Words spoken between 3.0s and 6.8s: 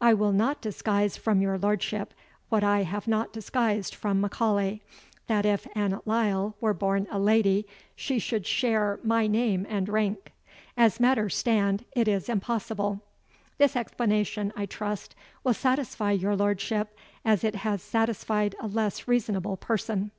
not disguised from M'Aulay, that if Annot Lyle were